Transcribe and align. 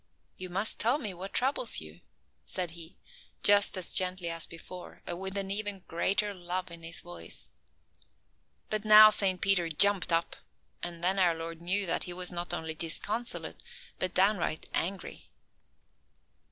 "You 0.35 0.49
must 0.49 0.79
tell 0.79 0.97
me 0.97 1.13
what 1.13 1.31
troubles 1.31 1.79
you," 1.79 2.01
said 2.43 2.71
He, 2.71 2.97
just 3.43 3.77
as 3.77 3.93
gently 3.93 4.31
as 4.31 4.47
before, 4.47 5.03
and 5.05 5.19
with 5.21 5.37
an 5.37 5.51
even 5.51 5.83
greater 5.87 6.33
love 6.33 6.71
in 6.71 6.81
His 6.81 7.01
voice. 7.01 7.51
But 8.71 8.83
now 8.83 9.11
Saint 9.11 9.41
Peter 9.41 9.69
jumped 9.69 10.11
up; 10.11 10.37
and 10.81 11.03
then 11.03 11.19
our 11.19 11.35
Lord 11.35 11.61
knew 11.61 11.85
that 11.85 12.05
he 12.05 12.13
was 12.13 12.31
not 12.31 12.51
only 12.51 12.73
disconsolate, 12.73 13.61
but 13.99 14.15
downright 14.15 14.67
angry. 14.73 15.29